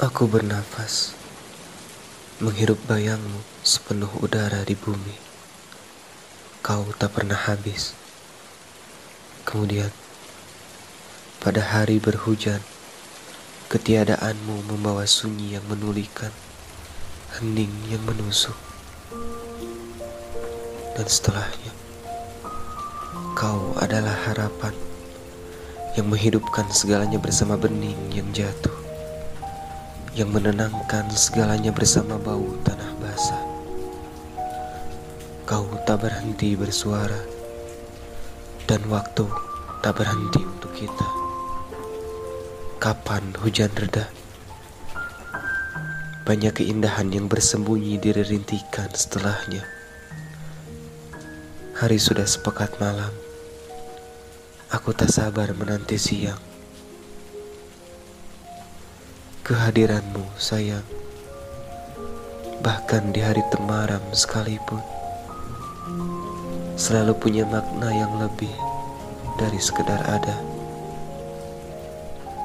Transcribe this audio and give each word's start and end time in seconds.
Aku 0.00 0.24
bernafas, 0.24 1.12
menghirup 2.40 2.80
bayangmu 2.88 3.44
sepenuh 3.60 4.08
udara 4.24 4.64
di 4.64 4.72
bumi. 4.72 5.12
Kau 6.64 6.88
tak 6.96 7.20
pernah 7.20 7.36
habis. 7.36 7.92
Kemudian, 9.44 9.92
pada 11.44 11.60
hari 11.60 12.00
berhujan, 12.00 12.64
ketiadaanmu 13.68 14.72
membawa 14.72 15.04
sunyi 15.04 15.60
yang 15.60 15.68
menulikan, 15.68 16.32
hening 17.36 17.92
yang 17.92 18.00
menusuk. 18.08 18.56
Dan 20.96 21.04
setelahnya, 21.04 21.76
kau 23.36 23.76
adalah 23.76 24.16
harapan 24.32 24.72
yang 25.92 26.08
menghidupkan 26.08 26.72
segalanya 26.72 27.20
bersama 27.20 27.60
bening 27.60 28.00
yang 28.16 28.32
jatuh 28.32 28.79
yang 30.10 30.34
menenangkan 30.34 31.06
segalanya 31.14 31.70
bersama 31.70 32.18
bau 32.18 32.58
tanah 32.66 32.92
basah. 32.98 33.44
Kau 35.46 35.70
tak 35.86 36.02
berhenti 36.02 36.58
bersuara, 36.58 37.22
dan 38.66 38.82
waktu 38.90 39.26
tak 39.86 40.02
berhenti 40.02 40.42
untuk 40.42 40.74
kita. 40.74 41.06
Kapan 42.82 43.34
hujan 43.38 43.70
reda? 43.78 44.10
Banyak 46.26 46.62
keindahan 46.62 47.10
yang 47.14 47.26
bersembunyi 47.30 47.98
di 47.98 48.10
rintikan 48.10 48.90
setelahnya. 48.90 49.62
Hari 51.78 51.98
sudah 51.98 52.26
sepekat 52.26 52.78
malam. 52.82 53.14
Aku 54.70 54.94
tak 54.94 55.10
sabar 55.10 55.50
menanti 55.54 55.98
siang. 55.98 56.49
Kehadiranmu, 59.50 60.22
sayang. 60.38 60.86
Bahkan 62.62 63.10
di 63.10 63.18
hari 63.18 63.42
temaram 63.50 63.98
sekalipun, 64.14 64.78
selalu 66.78 67.18
punya 67.18 67.42
makna 67.50 67.90
yang 67.90 68.14
lebih 68.22 68.54
dari 69.42 69.58
sekedar 69.58 70.06
ada. 70.06 70.38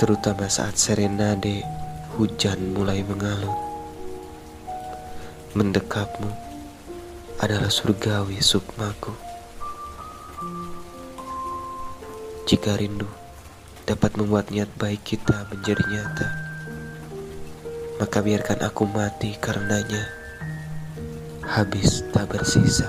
Terutama 0.00 0.48
saat 0.48 0.80
serenade 0.80 1.60
hujan 2.16 2.72
mulai 2.72 3.04
mengalut. 3.04 3.60
Mendekapmu 5.52 6.32
adalah 7.44 7.68
surgawi 7.68 8.40
sukmaku. 8.40 9.12
Jika 12.48 12.80
rindu 12.80 13.08
dapat 13.84 14.16
membuat 14.16 14.48
niat 14.48 14.72
baik 14.80 15.04
kita 15.04 15.44
menjadi 15.52 15.84
nyata 15.92 16.45
maka 17.96 18.20
biarkan 18.20 18.60
aku 18.64 18.84
mati 18.88 19.36
karenanya. 19.40 20.04
Habis 21.46 22.04
tak 22.12 22.28
bersisa. 22.32 22.88